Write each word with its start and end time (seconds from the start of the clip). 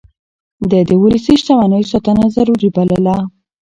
ده 0.69 0.79
د 0.89 0.91
ولسي 1.03 1.33
شتمنيو 1.41 1.89
ساتنه 1.91 2.23
ضروري 2.35 2.69
بلله. 2.75 3.17